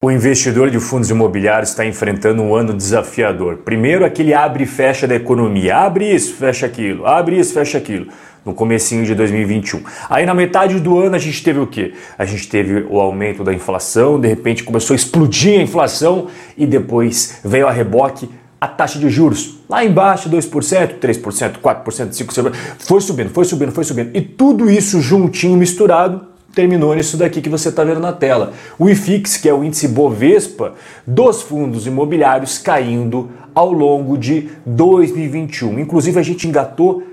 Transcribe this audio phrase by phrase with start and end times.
[0.00, 3.56] O investidor de fundos imobiliários está enfrentando um ano desafiador.
[3.64, 5.76] Primeiro, aquele abre e fecha da economia.
[5.76, 7.04] Abre isso, fecha aquilo.
[7.04, 8.06] Abre isso, fecha aquilo.
[8.44, 9.82] No comecinho de 2021.
[10.08, 11.94] Aí na metade do ano a gente teve o quê?
[12.16, 16.64] A gente teve o aumento da inflação, de repente começou a explodir a inflação e
[16.64, 18.30] depois veio a reboque
[18.60, 19.58] a taxa de juros.
[19.68, 22.54] Lá embaixo, 2%, 3%, 4%, 5%.
[22.78, 24.16] Foi subindo, foi subindo, foi subindo.
[24.16, 28.52] E tudo isso juntinho, misturado, terminou nisso daqui que você está vendo na tela.
[28.76, 30.74] O IFIX, que é o índice Bovespa
[31.06, 35.78] dos fundos imobiliários, caindo ao longo de 2021.
[35.78, 37.04] Inclusive, a gente engatou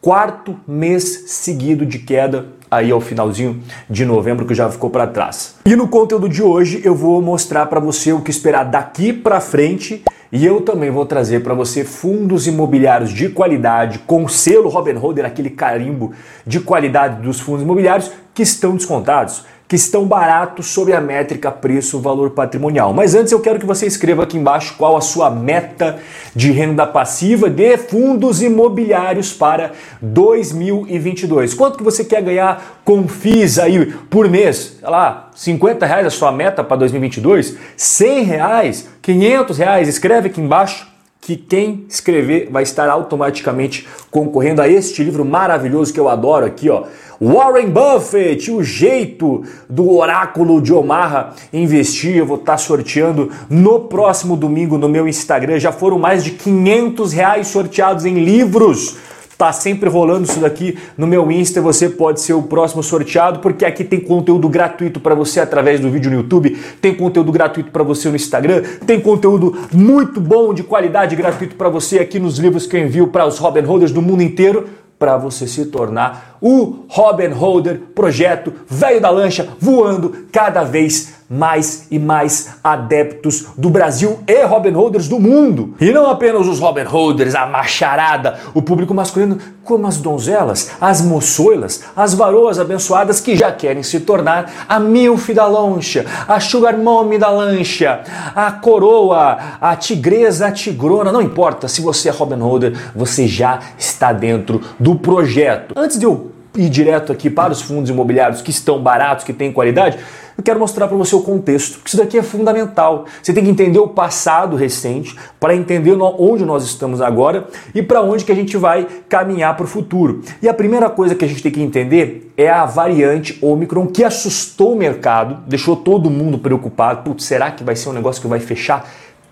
[0.00, 5.56] quarto mês seguido de queda aí ao finalzinho de novembro que já ficou para trás.
[5.66, 9.40] E no conteúdo de hoje eu vou mostrar para você o que esperar daqui para
[9.40, 14.92] frente e eu também vou trazer para você fundos imobiliários de qualidade, com selo Robin
[14.92, 16.12] Holder, aquele carimbo
[16.46, 22.30] de qualidade dos fundos imobiliários que estão descontados que estão baratos sob a métrica preço-valor
[22.30, 22.94] patrimonial.
[22.94, 25.98] Mas antes eu quero que você escreva aqui embaixo qual a sua meta
[26.34, 31.52] de renda passiva de fundos imobiliários para 2022.
[31.52, 34.78] Quanto que você quer ganhar com FIIs aí por mês?
[34.80, 37.58] Sei lá, 50 reais a sua meta para 2022?
[37.76, 38.88] 100 reais?
[39.02, 39.86] 500 reais?
[39.86, 40.88] Escreve aqui embaixo
[41.20, 46.70] que quem escrever vai estar automaticamente concorrendo a este livro maravilhoso que eu adoro aqui,
[46.70, 46.84] ó.
[47.20, 52.16] Warren Buffett, o jeito do oráculo de Omaha investir.
[52.16, 55.58] Eu vou estar sorteando no próximo domingo no meu Instagram.
[55.58, 58.96] Já foram mais de 500 reais sorteados em livros.
[59.36, 63.64] Tá sempre rolando isso daqui no meu Insta, você pode ser o próximo sorteado, porque
[63.64, 67.84] aqui tem conteúdo gratuito para você através do vídeo no YouTube, tem conteúdo gratuito para
[67.84, 72.66] você no Instagram, tem conteúdo muito bom de qualidade gratuito para você aqui nos livros
[72.66, 74.66] que eu envio para os Robin Holders do mundo inteiro
[74.98, 81.86] para você se tornar o Robin Holder projeto velho da lancha voando cada vez mais
[81.90, 85.74] e mais adeptos do Brasil e Robin Holders do mundo.
[85.80, 91.02] E não apenas os Robin Holders, a macharada, o público masculino, como as donzelas, as
[91.02, 96.78] moçoilas, as varoas abençoadas que já querem se tornar a milf da lancha, a sugar
[96.78, 98.00] mommy da lancha,
[98.34, 103.58] a coroa, a tigresa, a tigrona, não importa se você é Robin Holder, você já
[103.76, 105.74] está dentro do projeto.
[105.76, 106.27] Antes de eu
[106.58, 109.98] ir direto aqui para os fundos imobiliários que estão baratos, que têm qualidade,
[110.36, 113.06] eu quero mostrar para você o contexto, porque isso daqui é fundamental.
[113.20, 118.02] Você tem que entender o passado recente para entender onde nós estamos agora e para
[118.02, 120.22] onde que a gente vai caminhar para o futuro.
[120.40, 124.04] E a primeira coisa que a gente tem que entender é a variante Omicron que
[124.04, 127.02] assustou o mercado, deixou todo mundo preocupado.
[127.02, 128.88] Putz, será que vai ser um negócio que vai fechar?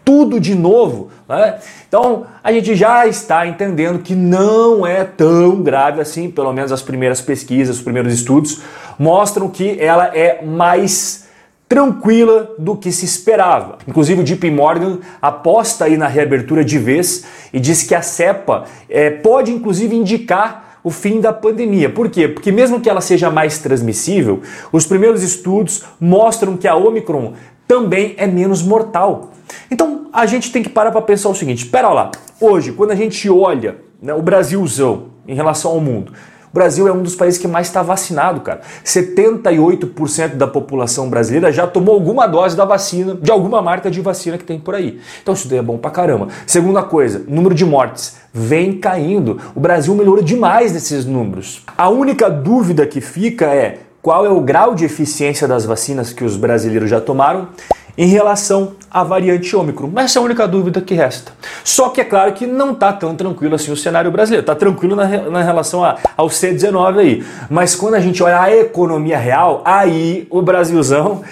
[0.07, 1.11] Tudo de novo.
[1.29, 1.59] Né?
[1.89, 6.81] Então a gente já está entendendo que não é tão grave assim, pelo menos as
[6.81, 8.61] primeiras pesquisas, os primeiros estudos
[8.97, 11.27] mostram que ela é mais
[11.69, 13.79] tranquila do que se esperava.
[13.89, 18.67] Inclusive o JP Morgan aposta aí na reabertura de vez e diz que a cepa
[18.89, 21.91] é, pode inclusive indicar o fim da pandemia.
[21.91, 22.29] Por quê?
[22.29, 24.41] Porque mesmo que ela seja mais transmissível,
[24.71, 27.33] os primeiros estudos mostram que a Omicron
[27.67, 29.33] também é menos mortal.
[29.71, 32.95] Então a gente tem que parar para pensar o seguinte: espera lá, hoje, quando a
[32.95, 36.13] gente olha né, o Brasilzão em relação ao mundo,
[36.51, 38.63] o Brasil é um dos países que mais está vacinado, cara.
[38.83, 44.39] 78% da população brasileira já tomou alguma dose da vacina, de alguma marca de vacina
[44.39, 44.99] que tem por aí.
[45.23, 46.29] Então isso daí é bom pra caramba.
[46.47, 49.39] Segunda coisa, número de mortes vem caindo.
[49.55, 51.63] O Brasil melhorou demais nesses números.
[51.77, 56.25] A única dúvida que fica é qual é o grau de eficiência das vacinas que
[56.25, 57.49] os brasileiros já tomaram
[57.97, 59.91] em relação à variante Ômicron.
[59.97, 61.33] Essa é a única dúvida que resta.
[61.65, 64.43] Só que é claro que não está tão tranquilo assim o cenário brasileiro.
[64.43, 67.27] Está tranquilo na, na relação a, ao C19 aí.
[67.49, 71.23] Mas quando a gente olha a economia real, aí o Brasilzão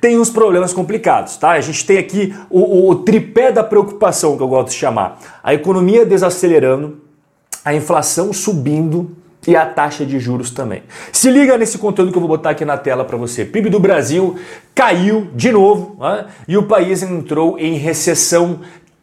[0.00, 1.36] tem uns problemas complicados.
[1.36, 1.50] Tá?
[1.50, 5.18] A gente tem aqui o, o, o tripé da preocupação, que eu gosto de chamar.
[5.42, 6.98] A economia desacelerando,
[7.64, 10.82] a inflação subindo e a taxa de juros também.
[11.10, 13.44] Se liga nesse conteúdo que eu vou botar aqui na tela para você.
[13.44, 14.36] PIB do Brasil
[14.74, 16.26] caiu de novo né?
[16.46, 18.60] e o país entrou em recessão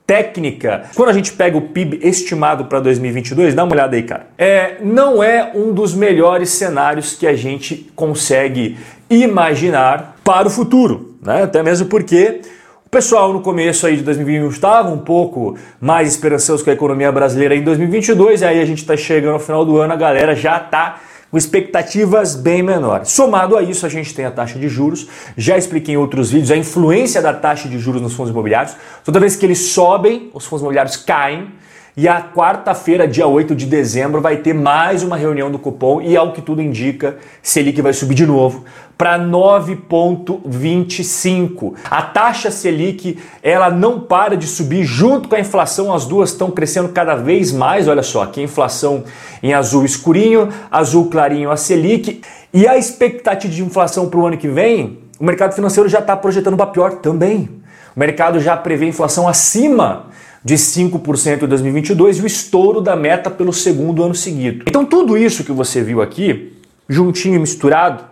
[0.09, 0.85] técnica.
[0.95, 4.27] Quando a gente pega o PIB estimado para 2022, dá uma olhada aí, cara.
[4.37, 8.75] É, não é um dos melhores cenários que a gente consegue
[9.07, 11.43] imaginar para o futuro, né?
[11.43, 12.41] Até mesmo porque
[12.89, 17.11] o pessoal no começo aí de 2021 estava um pouco mais esperançoso com a economia
[17.11, 20.35] brasileira em 2022, e aí a gente está chegando ao final do ano, a galera
[20.35, 20.99] já está
[21.29, 23.09] com expectativas bem menores.
[23.09, 25.07] Somado a isso, a gente tem a taxa de juros.
[25.37, 28.75] Já expliquei em outros vídeos a influência da taxa de juros nos fundos imobiliários.
[29.05, 31.51] Toda vez que eles sobem, os fundos imobiliários caem.
[32.01, 36.15] E a quarta-feira, dia 8 de dezembro, vai ter mais uma reunião do cupom e,
[36.15, 38.63] ao que tudo indica, Selic vai subir de novo
[38.97, 41.73] para 9,25.
[41.91, 46.49] A taxa Selic ela não para de subir junto com a inflação, as duas estão
[46.49, 47.89] crescendo cada vez mais.
[47.89, 49.03] Olha só, aqui a inflação
[49.43, 52.21] em azul escurinho, azul clarinho a Selic.
[52.53, 56.15] E a expectativa de inflação para o ano que vem, o mercado financeiro já está
[56.15, 57.49] projetando para pior também.
[57.93, 60.07] O mercado já prevê inflação acima
[60.43, 64.65] de 5% em 2022 e o estouro da meta pelo segundo ano seguido.
[64.67, 66.53] Então tudo isso que você viu aqui,
[66.87, 68.03] juntinho e misturado,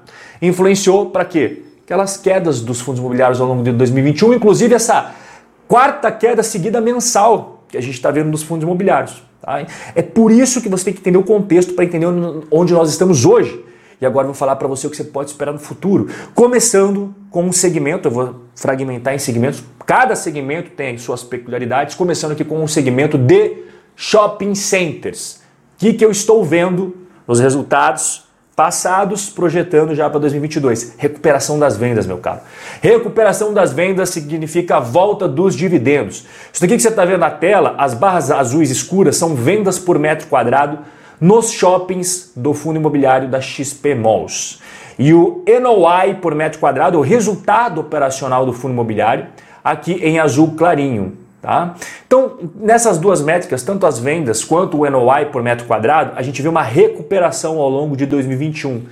[0.41, 1.63] influenciou para quê?
[1.85, 5.13] Aquelas quedas dos fundos imobiliários ao longo de 2021, inclusive essa
[5.67, 9.23] quarta queda seguida mensal que a gente está vendo nos fundos imobiliários.
[9.41, 9.65] Tá?
[9.95, 12.07] É por isso que você tem que entender o contexto para entender
[12.51, 13.63] onde nós estamos hoje.
[13.99, 16.07] E agora vou falar para você o que você pode esperar no futuro.
[16.35, 19.63] Começando com um segmento, eu vou fragmentar em segmentos.
[19.85, 23.63] Cada segmento tem suas peculiaridades, começando aqui com um segmento de
[23.95, 25.41] shopping centers.
[25.75, 26.95] O que, que eu estou vendo
[27.27, 30.95] nos resultados passados, projetando já para 2022?
[30.97, 32.41] Recuperação das vendas, meu caro.
[32.81, 36.25] Recuperação das vendas significa a volta dos dividendos.
[36.53, 39.97] Isso daqui que você está vendo na tela, as barras azuis escuras, são vendas por
[39.97, 40.79] metro quadrado
[41.19, 44.59] nos shoppings do fundo imobiliário da XP Malls.
[44.99, 49.27] E o NOI por metro quadrado, o resultado operacional do fundo imobiliário,
[49.63, 51.17] aqui em azul clarinho.
[51.41, 51.75] Tá?
[52.05, 56.41] Então, nessas duas métricas, tanto as vendas quanto o NOI por metro quadrado, a gente
[56.41, 58.83] vê uma recuperação ao longo de 2021.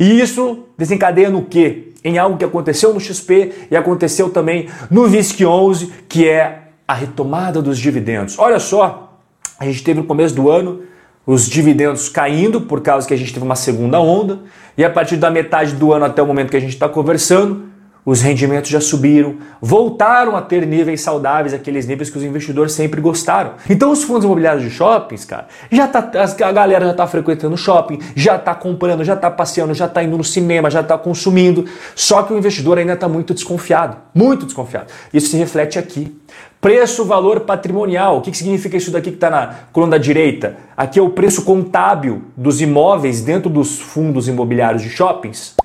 [0.00, 1.92] E isso desencadeia no quê?
[2.04, 6.94] Em algo que aconteceu no XP e aconteceu também no VISC 11, que é a
[6.94, 8.36] retomada dos dividendos.
[8.38, 9.16] Olha só,
[9.58, 10.82] a gente teve no começo do ano
[11.26, 14.40] os dividendos caindo por causa que a gente teve uma segunda onda,
[14.76, 17.72] e a partir da metade do ano até o momento que a gente está conversando,
[18.04, 23.00] os rendimentos já subiram, voltaram a ter níveis saudáveis, aqueles níveis que os investidores sempre
[23.00, 23.52] gostaram.
[23.70, 26.10] Então os fundos imobiliários de shoppings, cara, já tá,
[26.44, 30.18] a galera já está frequentando shopping, já está comprando, já está passeando, já está indo
[30.18, 31.64] no cinema, já está consumindo,
[31.94, 34.86] só que o investidor ainda está muito desconfiado, muito desconfiado.
[35.14, 36.12] Isso se reflete aqui.
[36.62, 38.18] Preço, valor patrimonial.
[38.18, 40.58] O que, significa isso daqui que está na coluna da direita?
[40.76, 45.56] Aqui é o preço contábil dos imóveis dentro dos fundos imobiliários de shoppings.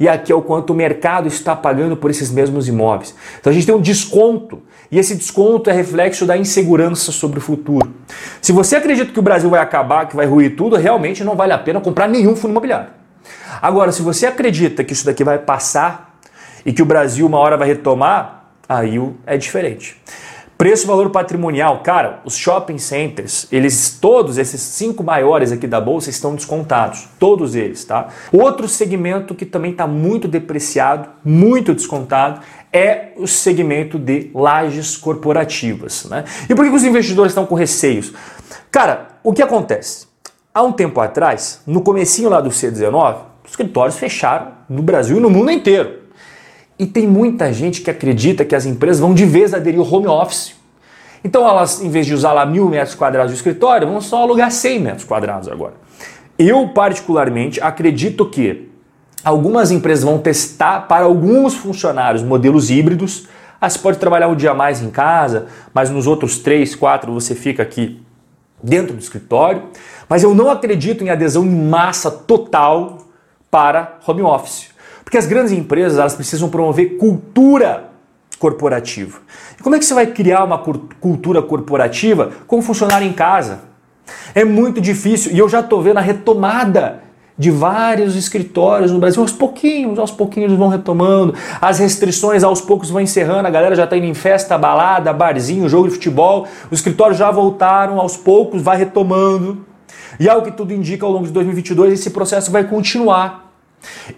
[0.00, 3.14] E aqui é o quanto o mercado está pagando por esses mesmos imóveis.
[3.38, 4.60] Então a gente tem um desconto.
[4.90, 7.88] E esse desconto é reflexo da insegurança sobre o futuro.
[8.42, 11.52] Se você acredita que o Brasil vai acabar, que vai ruir tudo, realmente não vale
[11.52, 12.88] a pena comprar nenhum fundo imobiliário.
[13.62, 16.18] Agora, se você acredita que isso daqui vai passar
[16.66, 19.96] e que o Brasil uma hora vai retomar, aí é diferente.
[20.60, 26.10] Preço valor patrimonial, cara, os shopping centers, eles todos esses cinco maiores aqui da bolsa
[26.10, 28.08] estão descontados, todos eles, tá?
[28.30, 36.04] Outro segmento que também está muito depreciado, muito descontado, é o segmento de lajes corporativas,
[36.04, 36.26] né?
[36.46, 38.12] E por que os investidores estão com receios?
[38.70, 40.08] Cara, o que acontece?
[40.52, 43.16] Há um tempo atrás, no comecinho lá do C19,
[43.46, 45.99] os escritórios fecharam no Brasil e no mundo inteiro.
[46.80, 50.06] E tem muita gente que acredita que as empresas vão de vez aderir ao home
[50.06, 50.54] office.
[51.22, 54.50] Então elas, em vez de usar lá mil metros quadrados de escritório, vão só alugar
[54.50, 55.74] 100 metros quadrados agora.
[56.38, 58.70] Eu, particularmente, acredito que
[59.22, 63.28] algumas empresas vão testar para alguns funcionários modelos híbridos.
[63.60, 67.34] Ah, você pode trabalhar um dia mais em casa, mas nos outros três, quatro você
[67.34, 68.00] fica aqui
[68.62, 69.64] dentro do escritório.
[70.08, 73.06] Mas eu não acredito em adesão em massa total
[73.50, 74.69] para home office.
[75.04, 77.90] Porque as grandes empresas elas precisam promover cultura
[78.38, 79.18] corporativa.
[79.58, 83.60] E como é que você vai criar uma cultura corporativa com funcionário em casa?
[84.34, 87.02] É muito difícil e eu já estou vendo a retomada
[87.40, 92.90] de vários escritórios no Brasil, aos pouquinhos, aos pouquinhos vão retomando, as restrições aos poucos
[92.90, 96.80] vão encerrando, a galera já está indo em festa, balada, barzinho, jogo de futebol, os
[96.80, 99.64] escritórios já voltaram, aos poucos vai retomando.
[100.18, 103.49] E ao que tudo indica, ao longo de 2022, esse processo vai continuar.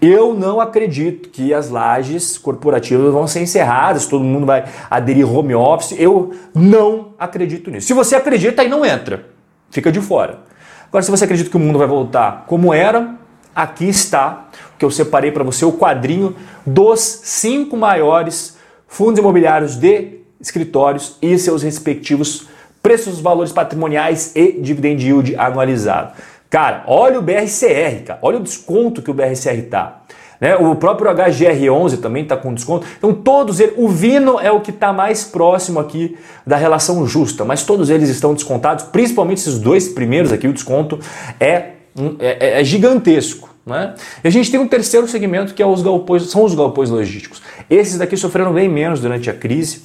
[0.00, 5.54] Eu não acredito que as lajes corporativas vão ser encerradas, todo mundo vai aderir home
[5.54, 5.94] office.
[5.98, 7.86] Eu não acredito nisso.
[7.86, 9.26] Se você acredita, aí não entra,
[9.70, 10.40] fica de fora.
[10.88, 13.16] Agora, se você acredita que o mundo vai voltar como era,
[13.54, 19.76] aqui está o que eu separei para você: o quadrinho dos cinco maiores fundos imobiliários
[19.76, 22.48] de escritórios e seus respectivos
[22.82, 26.14] preços, valores patrimoniais e dividend yield anualizado.
[26.52, 28.18] Cara, olha o BRCR, cara.
[28.20, 30.02] olha o desconto que o BRCR tá.
[30.38, 30.54] Né?
[30.54, 32.86] O próprio HGR11 também está com desconto.
[32.98, 36.14] Então todos eles, o Vino é o que está mais próximo aqui
[36.46, 41.00] da relação justa, mas todos eles estão descontados, principalmente esses dois primeiros aqui, o desconto
[41.40, 41.70] é,
[42.18, 43.48] é, é gigantesco.
[43.64, 43.94] Né?
[44.22, 47.40] E a gente tem um terceiro segmento que é os galpões, são os galpões logísticos.
[47.70, 49.84] Esses daqui sofreram bem menos durante a crise,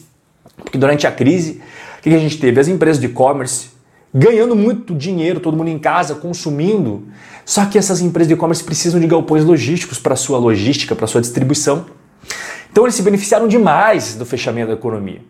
[0.57, 1.61] porque durante a crise,
[1.99, 2.59] o que a gente teve?
[2.59, 3.76] As empresas de e-commerce
[4.13, 7.03] ganhando muito dinheiro, todo mundo em casa, consumindo.
[7.45, 11.21] Só que essas empresas de e-commerce precisam de galpões logísticos para sua logística, para sua
[11.21, 11.85] distribuição.
[12.71, 15.21] Então eles se beneficiaram demais do fechamento da economia.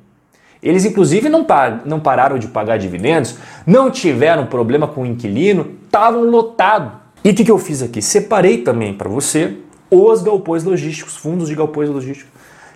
[0.61, 5.75] Eles, inclusive, não, par não pararam de pagar dividendos, não tiveram problema com o inquilino,
[5.85, 6.93] estavam lotados.
[7.23, 8.01] E o que, que eu fiz aqui?
[8.01, 9.57] Separei também para você
[9.89, 12.31] os galpões logísticos, fundos de galpões logísticos,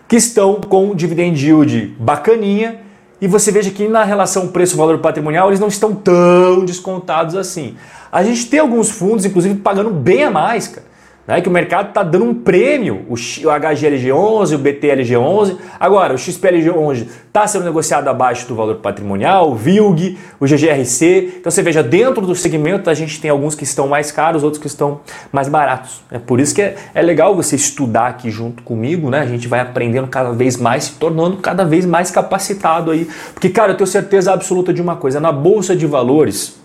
[0.07, 2.79] que estão com dividend yield bacaninha.
[3.21, 7.77] E você veja que na relação preço-valor patrimonial eles não estão tão descontados assim.
[8.11, 10.90] A gente tem alguns fundos, inclusive, pagando bem a mais, cara
[11.27, 15.57] né, que o mercado está dando um prêmio, o, HGLG11, o BTLG11.
[15.79, 21.35] Agora, o XPLG11 está sendo negociado abaixo do valor patrimonial, o VILG, o GGRC.
[21.39, 24.61] Então você veja, dentro do segmento a gente tem alguns que estão mais caros, outros
[24.61, 25.01] que estão
[25.31, 26.01] mais baratos.
[26.11, 29.19] É por isso que é, é legal você estudar aqui junto comigo, né?
[29.19, 33.07] A gente vai aprendendo cada vez mais, se tornando cada vez mais capacitado aí.
[33.33, 36.60] Porque, cara, eu tenho certeza absoluta de uma coisa, na Bolsa de Valores,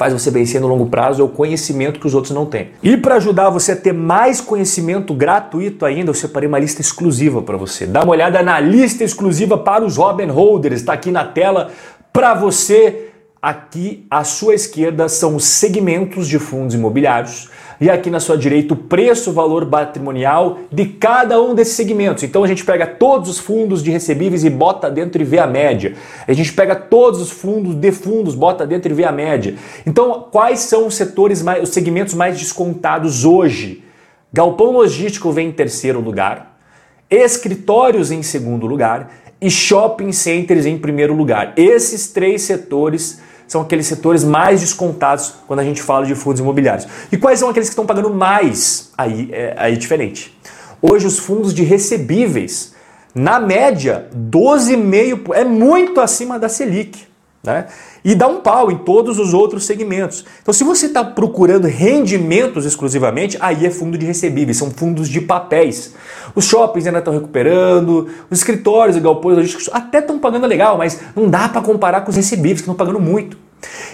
[0.00, 2.70] faz você vencer no longo prazo é o conhecimento que os outros não têm.
[2.82, 7.42] E para ajudar você a ter mais conhecimento gratuito ainda, eu separei uma lista exclusiva
[7.42, 7.86] para você.
[7.86, 11.70] Dá uma olhada na lista exclusiva para os Robin Holders, está aqui na tela
[12.10, 13.09] para você.
[13.42, 17.48] Aqui à sua esquerda são os segmentos de fundos imobiliários
[17.80, 22.22] e aqui na sua direita o preço, valor patrimonial de cada um desses segmentos.
[22.22, 25.46] Então a gente pega todos os fundos de recebíveis e bota dentro e vê a
[25.46, 25.94] média.
[26.28, 29.54] A gente pega todos os fundos de fundos, bota dentro e vê a média.
[29.86, 33.82] Então, quais são os setores mais, os segmentos mais descontados hoje?
[34.30, 36.60] Galpão logístico vem em terceiro lugar,
[37.08, 41.54] escritórios em segundo lugar e shopping centers em primeiro lugar.
[41.56, 46.86] Esses três setores são aqueles setores mais descontados quando a gente fala de fundos imobiliários.
[47.10, 48.92] E quais são aqueles que estão pagando mais?
[48.96, 50.38] Aí é, aí é diferente.
[50.80, 52.72] Hoje os fundos de recebíveis,
[53.12, 57.09] na média, 12,5% é muito acima da Selic.
[57.42, 57.66] Né?
[58.04, 60.26] E dá um pau em todos os outros segmentos.
[60.42, 65.22] Então, se você está procurando rendimentos exclusivamente, aí é fundo de recebíveis, são fundos de
[65.22, 65.94] papéis.
[66.34, 71.00] Os shoppings ainda estão recuperando, os escritórios e galpões logísticos até estão pagando legal, mas
[71.16, 73.38] não dá para comparar com os recebíveis que estão pagando muito.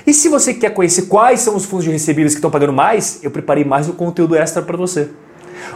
[0.05, 3.21] E se você quer conhecer quais são os fundos de recebíveis que estão pagando mais,
[3.23, 5.09] eu preparei mais um conteúdo extra para você.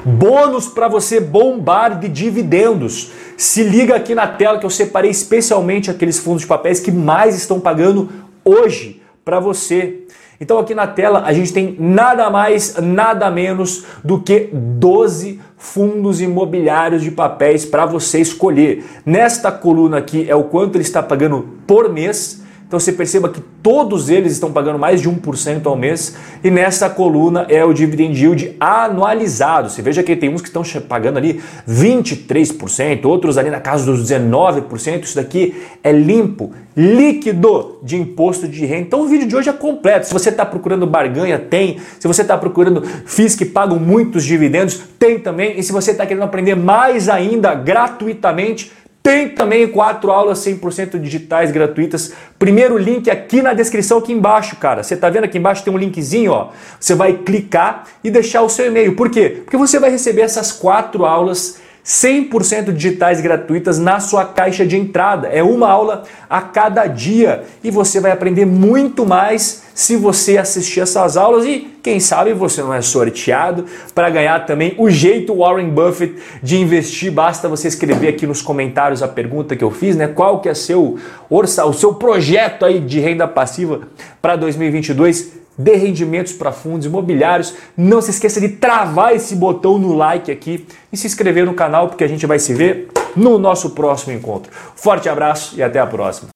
[0.04, 3.10] Bônus para você bombar de dividendos.
[3.36, 7.36] Se liga aqui na tela que eu separei especialmente aqueles fundos de papéis que mais
[7.36, 8.08] estão pagando
[8.44, 10.04] hoje para você.
[10.40, 16.20] Então aqui na tela a gente tem nada mais, nada menos do que 12 fundos
[16.20, 18.84] imobiliários de papéis para você escolher.
[19.04, 23.40] Nesta coluna aqui é o quanto ele está pagando por mês então você perceba que
[23.40, 28.16] todos eles estão pagando mais de 1% ao mês e nessa coluna é o dividend
[28.16, 29.68] yield anualizado.
[29.68, 34.08] Você veja que tem uns que estão pagando ali 23%, outros ali na casa dos
[34.08, 35.02] 19%.
[35.02, 38.82] Isso daqui é limpo, líquido de imposto de renda.
[38.82, 40.06] Então o vídeo de hoje é completo.
[40.06, 41.80] Se você está procurando barganha, tem.
[41.98, 45.58] Se você está procurando FIIs que pagam muitos dividendos, tem também.
[45.58, 48.70] E se você está querendo aprender mais ainda gratuitamente,
[49.02, 52.12] tem também quatro aulas 100% digitais gratuitas.
[52.38, 54.82] Primeiro link aqui na descrição aqui embaixo, cara.
[54.82, 56.50] Você tá vendo aqui embaixo tem um linkzinho, ó.
[56.78, 58.94] Você vai clicar e deixar o seu e-mail.
[58.94, 59.40] Por quê?
[59.44, 65.28] Porque você vai receber essas quatro aulas 100% digitais gratuitas na sua caixa de entrada.
[65.28, 70.80] É uma aula a cada dia e você vai aprender muito mais se você assistir
[70.80, 75.70] essas aulas e quem sabe você não é sorteado para ganhar também o jeito Warren
[75.70, 77.10] Buffett de investir.
[77.10, 80.06] Basta você escrever aqui nos comentários a pergunta que eu fiz, né?
[80.06, 80.98] Qual que é seu
[81.30, 83.80] orça, o seu projeto aí de renda passiva
[84.20, 85.40] para 2022?
[85.58, 87.54] de rendimentos para fundos imobiliários.
[87.76, 91.88] Não se esqueça de travar esse botão no like aqui e se inscrever no canal,
[91.88, 94.50] porque a gente vai se ver no nosso próximo encontro.
[94.74, 96.28] Forte abraço e até a próxima.